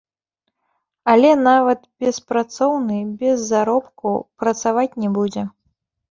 Але 1.11 1.31
нават 1.47 1.83
беспрацоўны 2.03 2.97
без 3.21 3.37
заробку 3.51 4.13
працаваць 4.45 4.87
не 5.05 5.09
будзе. 5.19 5.43